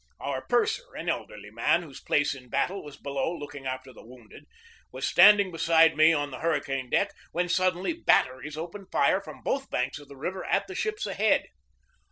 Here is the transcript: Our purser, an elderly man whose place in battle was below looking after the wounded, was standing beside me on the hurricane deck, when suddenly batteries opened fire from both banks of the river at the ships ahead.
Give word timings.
Our 0.19 0.41
purser, 0.47 0.95
an 0.95 1.09
elderly 1.09 1.51
man 1.51 1.83
whose 1.83 1.99
place 2.01 2.33
in 2.33 2.49
battle 2.49 2.83
was 2.83 2.97
below 2.97 3.31
looking 3.37 3.67
after 3.67 3.93
the 3.93 4.03
wounded, 4.03 4.47
was 4.91 5.07
standing 5.07 5.51
beside 5.51 5.95
me 5.95 6.11
on 6.11 6.31
the 6.31 6.39
hurricane 6.39 6.89
deck, 6.89 7.11
when 7.33 7.47
suddenly 7.49 7.93
batteries 7.93 8.57
opened 8.57 8.87
fire 8.91 9.21
from 9.21 9.43
both 9.43 9.69
banks 9.69 9.99
of 9.99 10.07
the 10.07 10.17
river 10.17 10.43
at 10.45 10.65
the 10.65 10.73
ships 10.73 11.05
ahead. 11.05 11.49